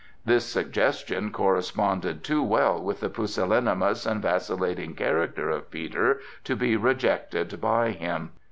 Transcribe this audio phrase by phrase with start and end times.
[0.25, 6.75] This suggestion corresponded too well with the pusillanimous and vacillating character of Peter to be
[6.75, 8.31] rejected by him.